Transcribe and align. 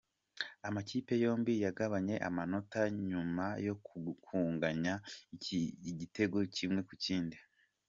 Amakipe 0.67 1.13
yombi 1.23 1.53
yagabanye 1.65 2.15
amanota 2.27 2.79
nyuma 3.09 3.45
yo 3.65 3.75
kunganya 4.25 4.93
igitego 5.91 6.37
kimwe 6.55 6.81
ku 6.89 6.95
kindi. 7.05 7.37